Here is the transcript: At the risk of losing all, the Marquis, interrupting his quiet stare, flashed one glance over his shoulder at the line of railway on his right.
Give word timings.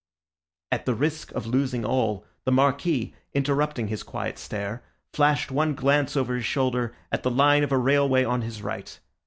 At 0.71 0.87
the 0.87 0.95
risk 0.95 1.31
of 1.33 1.45
losing 1.45 1.85
all, 1.85 2.25
the 2.43 2.51
Marquis, 2.51 3.13
interrupting 3.35 3.87
his 3.89 4.01
quiet 4.01 4.39
stare, 4.39 4.81
flashed 5.13 5.51
one 5.51 5.75
glance 5.75 6.17
over 6.17 6.33
his 6.33 6.45
shoulder 6.45 6.95
at 7.11 7.21
the 7.21 7.29
line 7.29 7.63
of 7.63 7.71
railway 7.71 8.23
on 8.25 8.41
his 8.41 8.63
right. 8.63 8.99